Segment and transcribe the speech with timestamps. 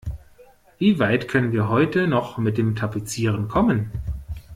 [0.79, 3.91] Wie weit können wir heute noch mit dem Tapezieren kommen?